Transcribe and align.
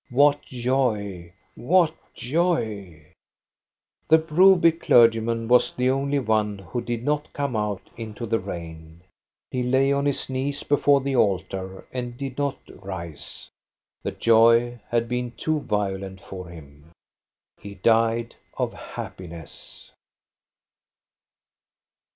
What 0.09 0.41
joy, 0.45 1.31
what 1.53 1.95
joy! 2.15 3.13
The 4.07 4.17
Broby 4.17 4.71
clergyman 4.71 5.47
was 5.47 5.73
the 5.73 5.91
only 5.91 6.17
one 6.17 6.57
who 6.57 6.81
did 6.81 7.03
not 7.03 7.31
come 7.33 7.55
out 7.55 7.87
into 7.97 8.25
the 8.25 8.39
rain. 8.39 9.01
He 9.51 9.61
lay 9.61 9.91
on 9.91 10.07
his 10.07 10.27
knees 10.27 10.63
before 10.63 11.01
the 11.01 11.15
altar 11.15 11.85
and 11.91 12.17
did 12.17 12.39
not 12.39 12.57
rise. 12.83 13.47
The 14.01 14.09
joy 14.13 14.79
had 14.89 15.07
been 15.07 15.33
too 15.33 15.59
violent 15.59 16.19
for 16.19 16.47
him. 16.47 16.89
He 17.61 17.75
died 17.75 18.35
of 18.57 18.73
happiness. 18.73 19.91